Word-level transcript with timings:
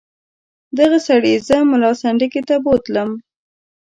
دغه 0.77 0.97
سړي 1.07 1.33
زه 1.47 1.55
ملا 1.69 1.91
سنډکي 2.01 2.41
ته 2.49 2.55
بوتلم. 2.63 3.09